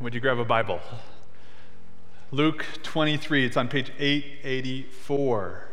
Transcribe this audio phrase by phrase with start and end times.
[0.00, 0.80] Would you grab a Bible?
[2.30, 5.68] Luke 23, it's on page 884.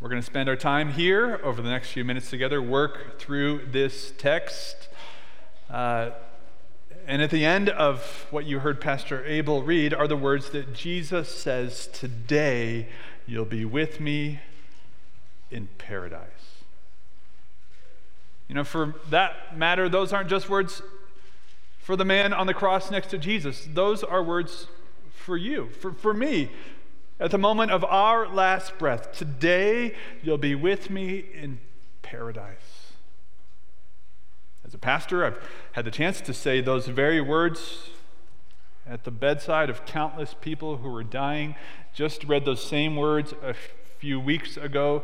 [0.00, 3.66] We're going to spend our time here over the next few minutes together, work through
[3.66, 4.88] this text.
[5.68, 6.12] Uh,
[7.06, 10.72] and at the end of what you heard Pastor Abel read are the words that
[10.72, 12.88] Jesus says, Today
[13.26, 14.40] you'll be with me
[15.50, 16.62] in paradise.
[18.48, 20.80] You know, for that matter, those aren't just words
[21.92, 23.68] for the man on the cross next to Jesus.
[23.70, 24.66] Those are words
[25.12, 26.50] for you, for, for me.
[27.20, 31.60] At the moment of our last breath, today you'll be with me in
[32.00, 32.92] paradise.
[34.64, 35.38] As a pastor, I've
[35.72, 37.90] had the chance to say those very words
[38.86, 41.56] at the bedside of countless people who were dying.
[41.92, 43.54] Just read those same words a
[43.98, 45.02] few weeks ago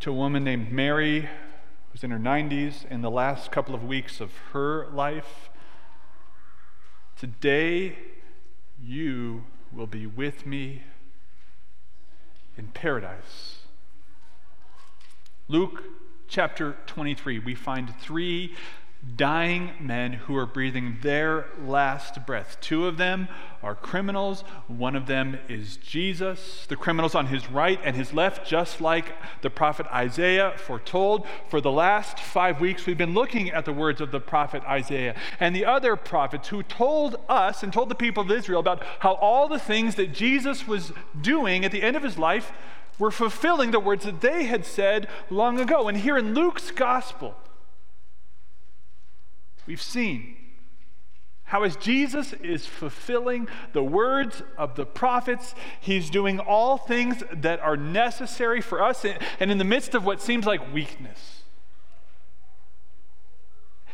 [0.00, 1.28] to a woman named Mary,
[1.90, 5.50] who's in her 90s, in the last couple of weeks of her life.
[7.22, 7.96] Today,
[8.82, 10.82] you will be with me
[12.58, 13.60] in paradise.
[15.46, 15.84] Luke
[16.26, 18.56] chapter 23, we find three
[19.16, 22.56] dying men who are breathing their last breath.
[22.60, 23.28] Two of them
[23.60, 26.66] are criminals, one of them is Jesus.
[26.68, 31.26] The criminals on his right and his left, just like the prophet Isaiah foretold.
[31.48, 35.16] For the last five weeks, we've been looking at the words of the prophet Isaiah
[35.40, 39.14] and the other prophets who told us and told the people of Israel about how
[39.14, 42.52] all the things that Jesus was doing at the end of his life
[42.98, 45.88] were fulfilling the words that they had said long ago.
[45.88, 47.36] And here in Luke's gospel,
[49.66, 50.36] We've seen
[51.44, 57.60] how, as Jesus is fulfilling the words of the prophets, he's doing all things that
[57.60, 59.04] are necessary for us
[59.38, 61.42] and in the midst of what seems like weakness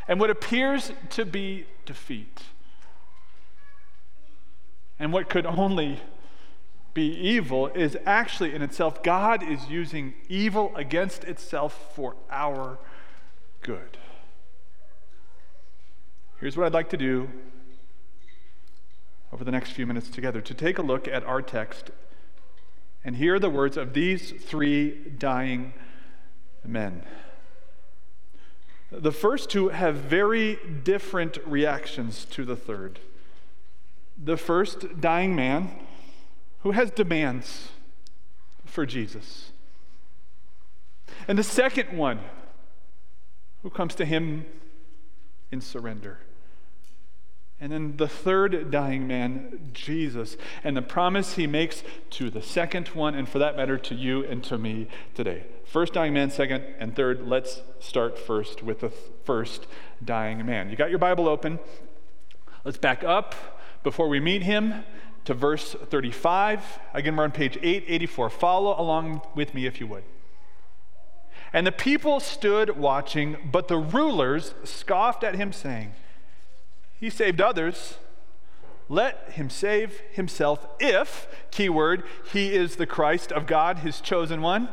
[0.06, 2.42] and what appears to be defeat
[4.98, 6.00] and what could only
[6.94, 12.78] be evil is actually in itself, God is using evil against itself for our
[13.62, 13.98] good.
[16.41, 17.28] Here's what I'd like to do
[19.32, 21.91] over the next few minutes together to take a look at our text
[23.04, 25.72] and hear the words of these three dying
[26.65, 27.03] men.
[28.93, 33.00] The first two have very different reactions to the third.
[34.16, 35.77] The first dying man
[36.60, 37.71] who has demands
[38.65, 39.50] for Jesus.
[41.27, 42.21] And the second one
[43.65, 44.47] who comes to him
[45.50, 46.21] in surrender.
[47.60, 52.88] And then the third dying man, Jesus, and the promise he makes to the second
[52.88, 55.44] one, and for that matter, to you and to me today.
[55.64, 57.26] First dying man, second, and third.
[57.26, 58.91] Let's start first with the
[59.24, 59.66] first
[60.04, 60.70] dying man.
[60.70, 61.58] You got your Bible open.
[62.64, 63.34] Let's back up
[63.82, 64.84] before we meet him
[65.24, 66.78] to verse 35.
[66.94, 68.30] Again, we're on page 884.
[68.30, 70.04] Follow along with me if you would.
[71.52, 75.92] And the people stood watching, but the rulers scoffed at him, saying,
[76.98, 77.98] he saved others.
[78.88, 84.70] Let him save himself if, keyword, he is the Christ of God, his chosen one.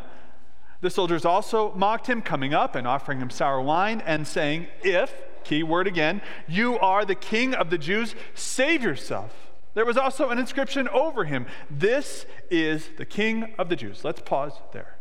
[0.82, 5.14] The soldiers also mocked him, coming up and offering him sour wine, and saying, If,
[5.44, 9.46] keyword again, you are the king of the Jews, save yourself.
[9.74, 14.04] There was also an inscription over him This is the king of the Jews.
[14.04, 14.96] Let's pause there.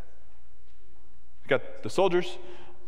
[1.44, 2.38] You got the soldiers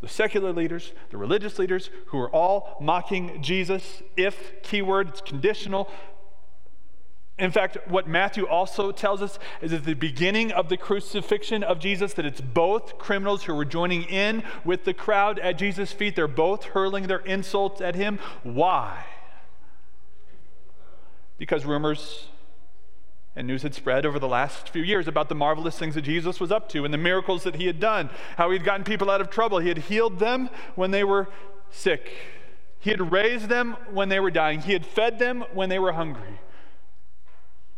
[0.06, 4.04] the secular leaders, the religious leaders, who are all mocking Jesus.
[4.16, 5.90] If, keyword, it's conditional.
[7.40, 11.80] In fact, what Matthew also tells us is at the beginning of the crucifixion of
[11.80, 16.14] Jesus that it's both criminals who were joining in with the crowd at Jesus' feet.
[16.14, 18.20] They're both hurling their insults at him.
[18.44, 19.04] Why?
[21.36, 22.28] Because rumors
[23.36, 26.40] and news had spread over the last few years about the marvelous things that Jesus
[26.40, 28.08] was up to and the miracles that he had done,
[28.38, 29.58] how he had gotten people out of trouble.
[29.58, 31.28] He had healed them when they were
[31.70, 32.10] sick,
[32.78, 35.92] he had raised them when they were dying, he had fed them when they were
[35.92, 36.40] hungry.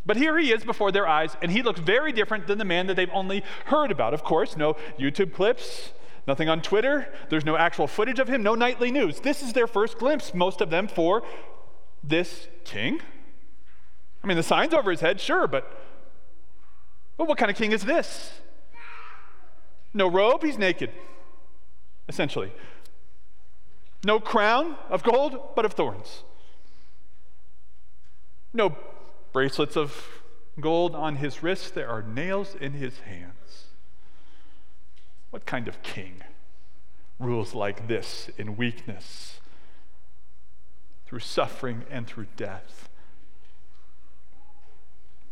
[0.06, 2.86] But here he is before their eyes, and he looks very different than the man
[2.86, 4.14] that they've only heard about.
[4.14, 5.92] Of course, no YouTube clips,
[6.26, 9.20] nothing on Twitter, there's no actual footage of him, no nightly news.
[9.20, 11.22] This is their first glimpse, most of them, for
[12.02, 13.00] this king.
[14.28, 15.72] I mean, the sign's over his head, sure, but,
[17.16, 18.30] but what kind of king is this?
[19.94, 20.90] No robe, he's naked,
[22.10, 22.52] essentially.
[24.04, 26.24] No crown of gold, but of thorns.
[28.52, 28.76] No
[29.32, 30.06] bracelets of
[30.60, 33.68] gold on his wrists, there are nails in his hands.
[35.30, 36.20] What kind of king
[37.18, 39.40] rules like this in weakness,
[41.06, 42.90] through suffering and through death?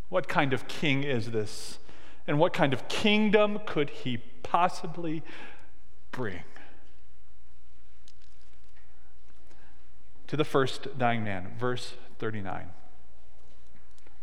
[0.08, 1.78] What kind of king is this?
[2.26, 5.22] And what kind of kingdom could he possibly
[6.10, 6.42] bring?
[10.28, 12.70] To the first dying man, verse 39.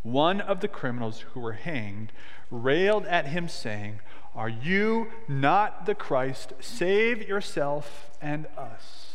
[0.02, 2.12] One of the criminals who were hanged
[2.52, 4.02] railed at him, saying,
[4.36, 6.54] Are you not the Christ?
[6.60, 9.14] Save yourself and us.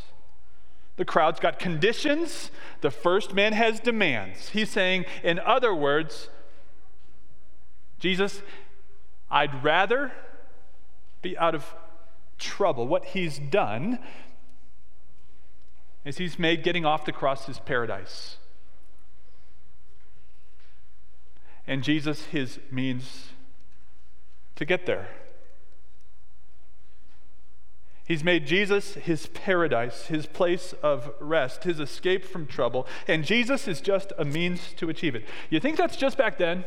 [0.96, 2.50] The crowd's got conditions.
[2.80, 4.48] The first man has demands.
[4.48, 6.30] He's saying, in other words,
[7.98, 8.42] Jesus,
[9.30, 10.12] I'd rather
[11.22, 11.74] be out of
[12.38, 12.86] trouble.
[12.86, 13.98] What he's done
[16.04, 18.36] is he's made getting off the cross his paradise.
[21.66, 23.28] And Jesus, his means
[24.56, 25.08] to get there.
[28.06, 33.68] He's made Jesus his paradise, his place of rest, his escape from trouble, and Jesus
[33.68, 35.26] is just a means to achieve it.
[35.50, 36.64] You think that's just back then?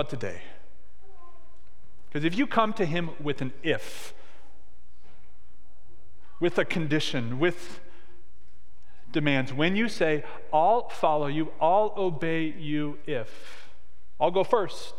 [0.00, 0.40] About today?
[2.08, 4.14] Because if you come to him with an if,
[6.40, 7.80] with a condition, with
[9.12, 13.68] demands, when you say, I'll follow you, I'll obey you if,
[14.18, 14.94] I'll go first.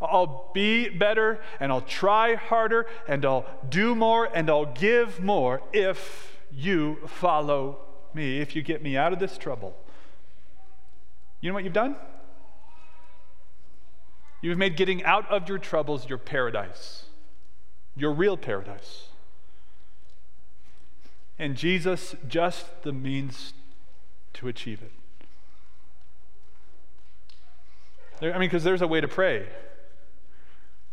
[0.00, 5.62] I'll be better and I'll try harder and I'll do more and I'll give more
[5.72, 7.78] if you follow
[8.14, 9.76] me, if you get me out of this trouble.
[11.40, 11.96] You know what you've done?
[14.42, 17.04] You've made getting out of your troubles your paradise,
[17.96, 19.06] your real paradise.
[21.38, 23.54] And Jesus, just the means
[24.34, 24.92] to achieve it.
[28.20, 29.46] I mean, because there's a way to pray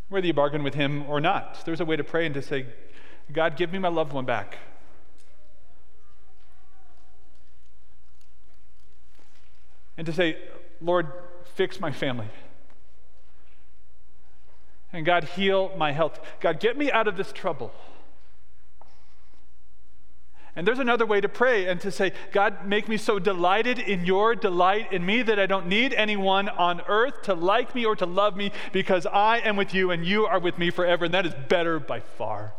[0.09, 1.63] whether you bargain with him or not.
[1.65, 2.65] There's a way to pray and to say,
[3.31, 4.57] God, give me my loved one back.
[9.97, 10.37] And to say,
[10.81, 11.11] Lord,
[11.55, 12.27] fix my family.
[14.91, 16.19] And God, heal my health.
[16.39, 17.71] God, get me out of this trouble.
[20.55, 24.05] And there's another way to pray and to say, God, make me so delighted in
[24.05, 27.95] your delight in me that I don't need anyone on earth to like me or
[27.95, 31.05] to love me because I am with you and you are with me forever.
[31.05, 32.53] And that is better by far.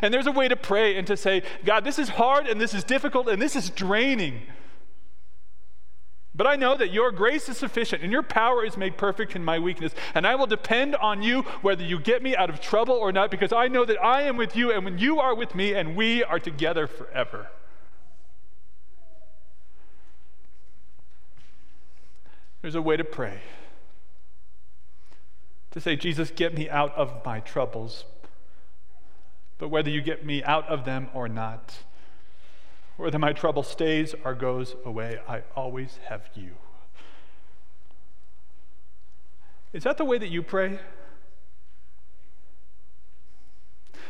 [0.00, 2.74] And there's a way to pray and to say, God, this is hard and this
[2.74, 4.42] is difficult and this is draining.
[6.34, 9.44] But I know that your grace is sufficient and your power is made perfect in
[9.44, 9.94] my weakness.
[10.14, 13.30] And I will depend on you whether you get me out of trouble or not,
[13.30, 15.94] because I know that I am with you and when you are with me, and
[15.94, 17.48] we are together forever.
[22.62, 23.40] There's a way to pray
[25.72, 28.04] to say, Jesus, get me out of my troubles.
[29.58, 31.78] But whether you get me out of them or not,
[33.02, 36.52] whether my trouble stays or goes away, I always have you.
[39.72, 40.78] Is that the way that you pray?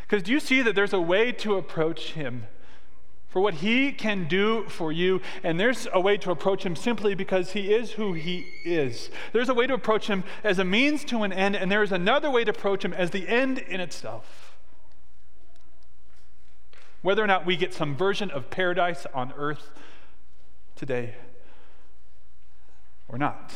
[0.03, 2.47] Because do you see that there's a way to approach Him
[3.29, 7.15] for what He can do for you, and there's a way to approach Him simply
[7.15, 9.11] because He is who He is.
[9.33, 11.93] There's a way to approach Him as a means to an end, and there is
[11.93, 14.42] another way to approach Him as the end in itself
[17.03, 19.71] whether or not we get some version of paradise on earth
[20.77, 21.15] today
[23.09, 23.53] or not.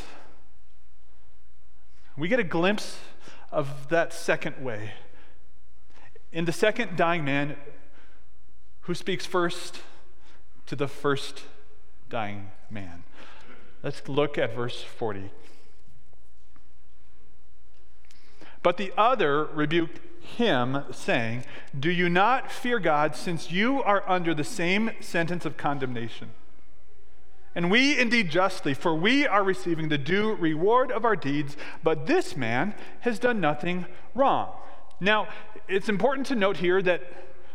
[2.17, 2.99] We get a glimpse
[3.51, 4.93] of that second way.
[6.33, 7.57] In the second dying man
[8.83, 9.81] who speaks first
[10.67, 11.43] to the first
[12.09, 13.05] dying man.
[13.83, 15.31] Let's look at verse 40.
[18.63, 21.45] But the other rebuked him, saying,
[21.79, 26.31] Do you not fear God, since you are under the same sentence of condemnation?
[27.55, 32.07] And we indeed justly, for we are receiving the due reward of our deeds, but
[32.07, 34.53] this man has done nothing wrong.
[35.01, 35.29] Now,
[35.67, 37.03] it's important to note here that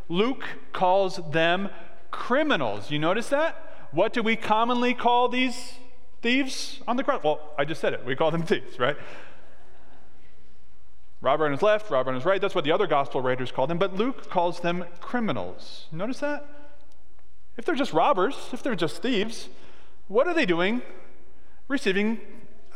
[0.09, 1.69] Luke calls them
[2.09, 2.89] criminals.
[2.89, 3.87] You notice that?
[3.91, 5.73] What do we commonly call these
[6.21, 7.23] thieves on the cross?
[7.23, 8.03] Well, I just said it.
[8.05, 8.97] We call them thieves, right?
[11.21, 12.41] Robber on his left, robber on his right.
[12.41, 15.85] That's what the other gospel writers call them, but Luke calls them criminals.
[15.91, 16.47] Notice that?
[17.57, 19.49] If they're just robbers, if they're just thieves,
[20.07, 20.81] what are they doing?
[21.67, 22.19] Receiving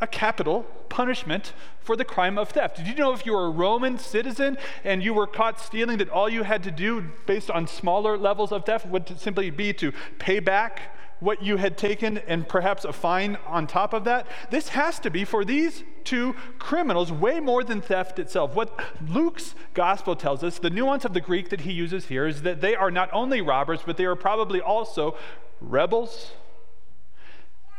[0.00, 2.76] a capital punishment for the crime of theft.
[2.76, 6.10] Did you know if you were a Roman citizen and you were caught stealing, that
[6.10, 9.92] all you had to do, based on smaller levels of theft, would simply be to
[10.18, 14.26] pay back what you had taken and perhaps a fine on top of that.
[14.50, 18.54] This has to be for these two criminals way more than theft itself.
[18.54, 22.42] What Luke's gospel tells us, the nuance of the Greek that he uses here, is
[22.42, 25.16] that they are not only robbers, but they are probably also
[25.60, 26.32] rebels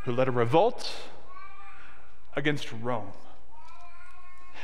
[0.04, 0.92] who led a revolt
[2.36, 3.12] against Rome.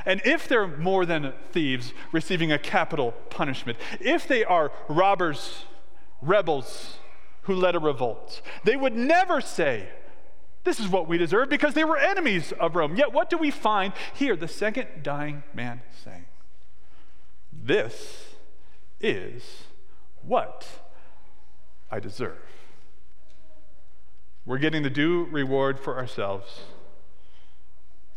[0.04, 5.64] And if they're more than thieves receiving a capital punishment, if they are robbers,
[6.20, 6.98] rebels,
[7.44, 8.42] who led a revolt.
[8.64, 9.88] They would never say,
[10.64, 12.96] This is what we deserve, because they were enemies of Rome.
[12.96, 14.36] Yet, what do we find here?
[14.36, 16.26] The second dying man saying,
[17.52, 18.34] This
[19.00, 19.64] is
[20.22, 20.66] what
[21.90, 22.38] I deserve.
[24.46, 26.60] We're getting the due reward for ourselves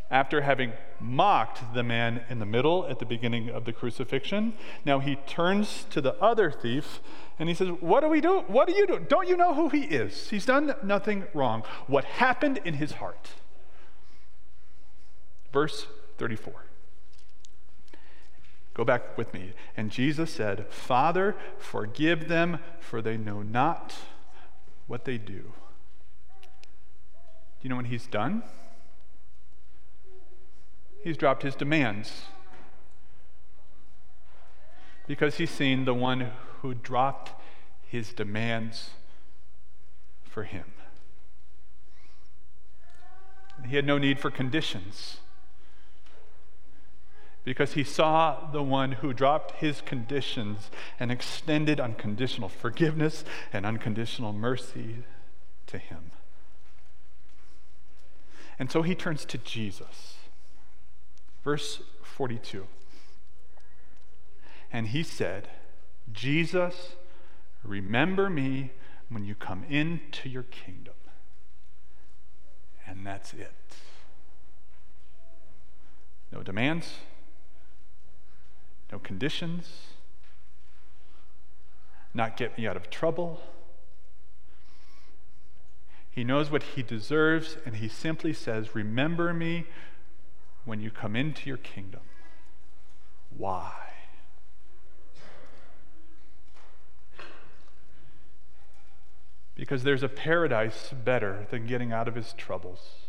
[0.10, 4.54] after having mocked the man in the middle at the beginning of the crucifixion,
[4.86, 7.02] now he turns to the other thief
[7.40, 8.44] and he says, What do we do?
[8.48, 9.00] What do you do?
[9.00, 10.30] Don't you know who he is?
[10.30, 11.64] He's done nothing wrong.
[11.88, 13.30] What happened in his heart?
[15.52, 16.54] Verse 34.
[18.74, 19.54] Go back with me.
[19.76, 23.96] And Jesus said, Father, forgive them, for they know not
[24.86, 25.54] what they do.
[27.60, 28.44] Do you know what he's done?
[31.08, 32.24] he's dropped his demands
[35.08, 37.32] because he's seen the one who dropped
[37.88, 38.92] his demands
[40.24, 40.66] for him.
[43.66, 45.18] He had no need for conditions
[47.44, 53.24] because he saw the one who dropped his conditions and extended unconditional forgiveness
[53.54, 54.98] and unconditional mercy
[55.66, 56.12] to him.
[58.60, 60.16] And so he turns to Jesus.
[61.44, 62.68] Verse 42.
[64.72, 65.50] And he said,
[66.12, 66.96] Jesus,
[67.64, 68.72] remember me
[69.10, 70.94] when you come into your kingdom.
[72.86, 73.54] And that's it.
[76.32, 76.96] No demands,
[78.92, 79.88] no conditions,
[82.14, 83.40] not get me out of trouble.
[86.10, 89.68] He knows what he deserves, and he simply says, Remember me
[90.66, 92.02] when you come into your kingdom.
[93.30, 93.72] Why?
[99.58, 103.08] Because there's a paradise better than getting out of his troubles.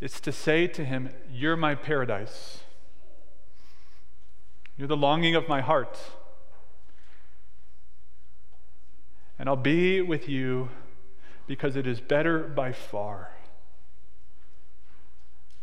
[0.00, 2.60] It's to say to him, You're my paradise.
[4.76, 5.98] You're the longing of my heart.
[9.38, 10.70] And I'll be with you
[11.48, 13.32] because it is better by far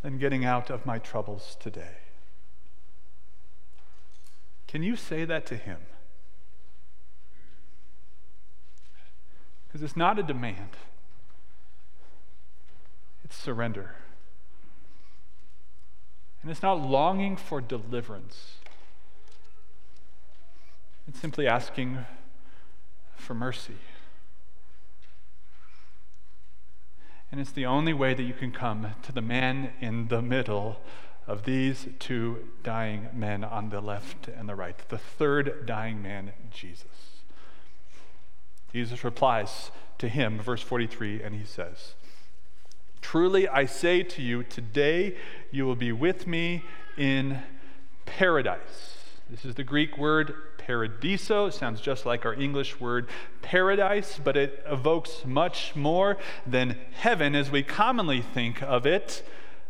[0.02, 1.98] than getting out of my troubles today.
[4.68, 5.80] Can you say that to him?
[9.80, 10.76] Because it's not a demand,
[13.24, 13.96] it's surrender.
[16.42, 18.56] And it's not longing for deliverance,
[21.08, 22.00] it's simply asking
[23.16, 23.78] for mercy.
[27.32, 30.82] And it's the only way that you can come to the man in the middle
[31.26, 36.34] of these two dying men on the left and the right, the third dying man,
[36.52, 37.19] Jesus.
[38.72, 41.94] Jesus replies to him, verse 43, and he says,
[43.02, 45.16] Truly I say to you, today
[45.52, 46.64] you will be with me
[46.98, 47.42] in
[48.06, 48.98] paradise.
[49.30, 51.50] This is the Greek word paradeisos.
[51.50, 53.10] It sounds just like our English word
[53.42, 59.24] paradise, but it evokes much more than heaven as we commonly think of it.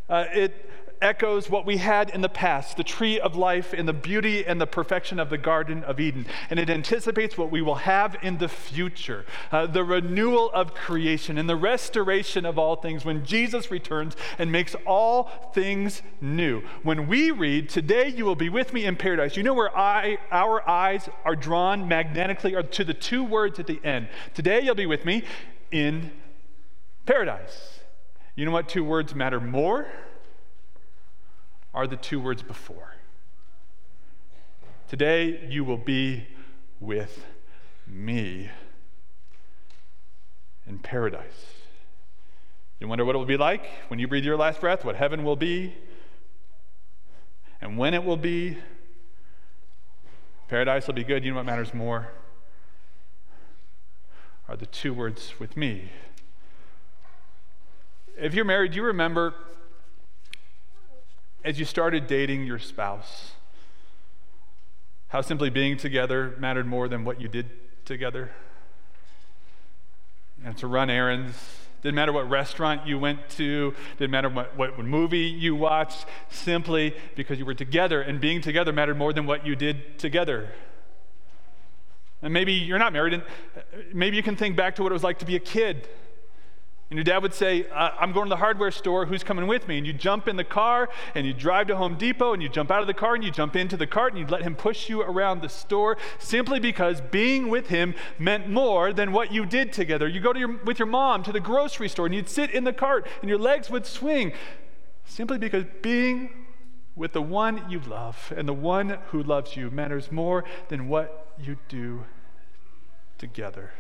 [0.10, 0.69] Uh, it
[1.02, 4.60] echoes what we had in the past the tree of life and the beauty and
[4.60, 6.26] the perfection of the Garden of Eden.
[6.50, 11.38] And it anticipates what we will have in the future uh, the renewal of creation
[11.38, 16.62] and the restoration of all things when Jesus returns and makes all things new.
[16.84, 20.18] When we read, Today you will be with me in paradise, you know where I,
[20.32, 24.10] our eyes are drawn magnetically to the two words at the end.
[24.34, 25.24] Today you'll be with me
[25.72, 26.12] in
[27.06, 27.80] paradise.
[28.36, 29.88] You know what two words matter more?
[31.74, 32.96] Are the two words before.
[34.88, 36.28] Today you will be
[36.80, 37.26] with
[37.86, 38.50] me
[40.68, 41.46] in paradise.
[42.80, 45.24] You wonder what it will be like when you breathe your last breath, what heaven
[45.24, 45.76] will be,
[47.62, 48.58] and when it will be.
[50.48, 51.24] Paradise will be good.
[51.24, 52.10] You know what matters more?
[54.48, 55.92] Are the two words with me.
[58.18, 59.36] If you're married, you remember
[61.44, 63.34] as you started dating your spouse,
[65.10, 67.50] how simply being together mattered more than what you did
[67.86, 68.32] together?
[70.44, 71.36] and to run errands.
[71.82, 76.94] Didn't matter what restaurant you went to, didn't matter what, what movie you watched, simply
[77.16, 80.50] because you were together, and being together mattered more than what you did together.
[82.22, 83.62] And maybe you're not married, and uh,
[83.94, 85.88] maybe you can think back to what it was like to be a kid.
[86.90, 89.78] And your dad would say, I'm going to the hardware store, who's coming with me?
[89.78, 92.72] And you jump in the car and you drive to Home Depot and you jump
[92.72, 94.90] out of the car and you jump into the cart and you let him push
[94.90, 99.72] you around the store simply because being with him meant more than what you did
[99.72, 100.08] together.
[100.08, 102.64] You go to your, with your mom to the grocery store and you'd sit in
[102.64, 104.34] the cart and your legs would swing
[105.06, 106.32] simply because being
[106.96, 111.36] with the one you love and the one who loves you matters more than what
[111.40, 112.04] you do
[113.20, 113.74] together.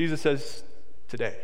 [0.00, 0.62] Jesus says,
[1.08, 1.36] today.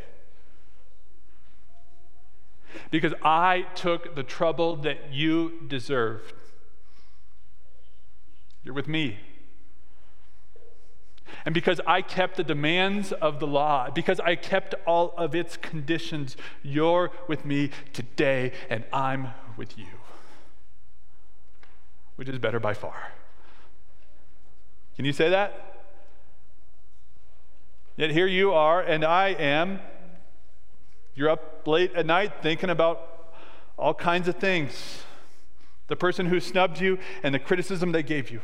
[2.91, 6.33] Because I took the trouble that you deserved.
[8.65, 9.19] You're with me.
[11.45, 15.59] And because I kept the demands of the law, because I kept all of its
[15.59, 19.85] conditions, you're with me today, and I'm with you.
[22.15, 23.13] Which is better by far.
[24.97, 25.76] Can you say that?
[27.97, 29.81] Yet here you are, and I am.
[31.15, 33.35] You're up late at night thinking about
[33.79, 35.03] all kinds of things.
[35.89, 38.41] The person who snubbed you and the criticism they gave you.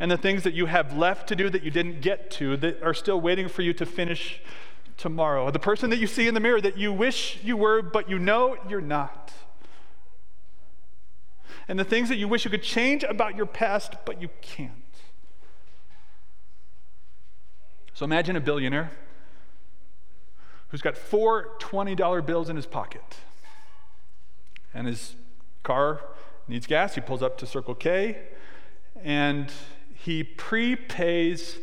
[0.00, 2.82] And the things that you have left to do that you didn't get to that
[2.82, 4.40] are still waiting for you to finish
[4.96, 5.50] tomorrow.
[5.50, 8.18] The person that you see in the mirror that you wish you were, but you
[8.18, 9.32] know you're not.
[11.66, 14.72] And the things that you wish you could change about your past, but you can't.
[17.98, 18.92] So imagine a billionaire
[20.68, 23.02] who's got four $20 bills in his pocket.
[24.72, 25.16] And his
[25.64, 26.02] car
[26.46, 26.94] needs gas.
[26.94, 28.18] He pulls up to Circle K
[29.02, 29.50] and
[29.92, 31.58] he prepays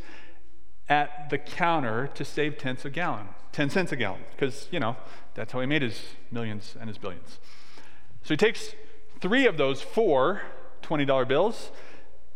[0.90, 3.30] at the counter to save 10 cents a gallon.
[3.54, 4.98] 10 cents a gallon, because, you know,
[5.36, 6.02] that's how he made his
[6.32, 7.40] millions and his billions.
[8.24, 8.76] So he takes
[9.22, 10.42] three of those four
[10.84, 11.72] $20 bills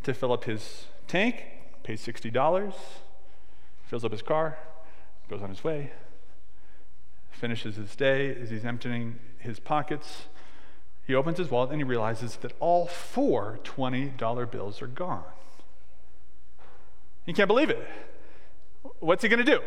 [0.04, 1.44] to fill up his tank,
[1.84, 2.32] pays $60
[3.90, 4.56] fills up his car,
[5.32, 5.92] goes on his way,
[7.32, 10.28] finishes his day as he's emptying his pockets.
[11.08, 15.24] He opens his wallet and he realizes that all four $20 bills are gone.
[17.26, 17.80] He can't believe it.
[19.00, 19.62] What's he going to do?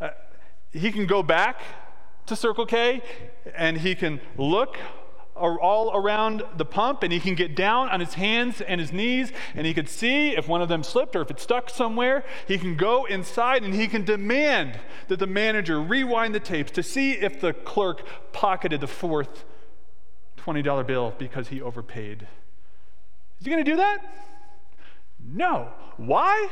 [0.00, 0.10] Uh,
[0.72, 1.60] he can go back
[2.26, 3.00] to Circle K
[3.54, 4.76] and he can look
[5.40, 9.32] all around the pump and he can get down on his hands and his knees
[9.54, 12.24] and he could see if one of them slipped or if it stuck somewhere.
[12.46, 16.82] He can go inside and he can demand that the manager rewind the tapes to
[16.82, 19.44] see if the clerk pocketed the fourth
[20.36, 22.26] $20 bill because he overpaid.
[23.40, 23.98] Is he going to do that?
[25.24, 25.68] No.
[25.96, 26.48] Why?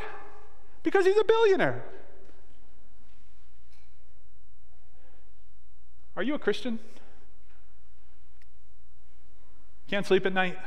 [0.83, 1.85] Because he's a billionaire.
[6.17, 6.81] Are you a Christian?
[9.89, 10.59] Can't sleep at night?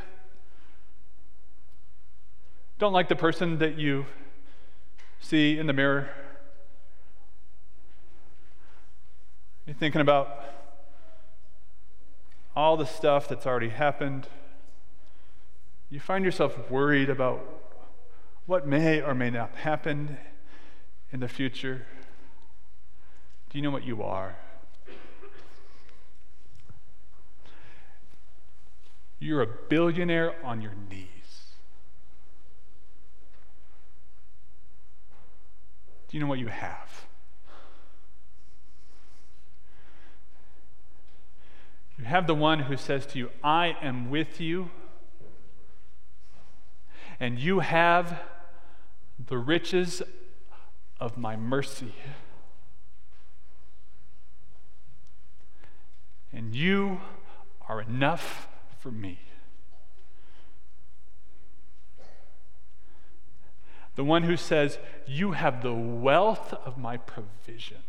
[2.80, 4.08] Don't like the person that you
[5.20, 6.10] see in the mirror?
[9.68, 10.44] You're thinking about
[12.56, 14.28] all the stuff that's already happened.
[15.92, 17.48] You find yourself worried about
[18.48, 20.18] what may or may not happen
[21.12, 21.86] in the future.
[23.52, 24.36] Do you know what you are?
[29.24, 31.06] You're a billionaire on your knees.
[36.08, 37.06] Do you know what you have?
[42.00, 44.72] You have the one who says to you, I am with you,
[47.20, 48.24] and you have
[49.24, 50.02] the riches
[51.00, 51.94] of my mercy.
[56.34, 57.02] And you
[57.70, 58.48] are enough
[58.82, 59.20] for me.
[63.96, 67.84] The one who says, You have the wealth of my provision.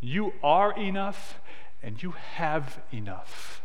[0.00, 1.40] You are enough
[1.82, 3.62] and you have enough.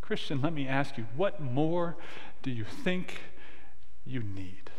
[0.00, 1.96] Christian, let me ask you, what more
[2.42, 3.20] do you think
[4.04, 4.70] you need?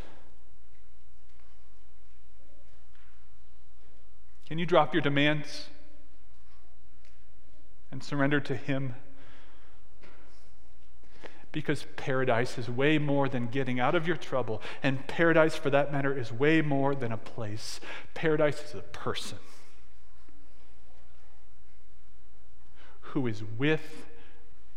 [4.48, 5.70] Can you drop your demands?
[7.96, 8.94] And surrender to Him.
[11.54, 14.62] Because paradise is way more than getting out of your trouble.
[14.84, 17.80] And paradise, for that matter, is way more than a place.
[18.14, 19.38] Paradise is a person
[23.00, 24.08] who is with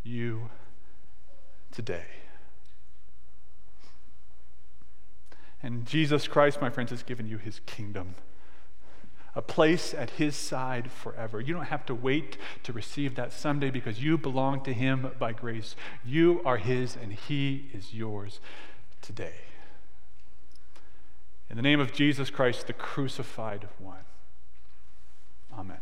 [0.05, 0.51] you
[1.73, 2.07] today.
[5.61, 8.15] And Jesus Christ, my friends, has given you his kingdom,
[9.35, 11.41] a place at his side forever.
[11.41, 15.33] You don't have to wait to receive that someday because you belong to him by
[15.33, 15.77] grace.
[16.05, 18.41] You are his and he is yours
[19.03, 19.35] today.
[21.51, 23.99] In the name of Jesus Christ, the crucified one.
[25.57, 25.79] Amen.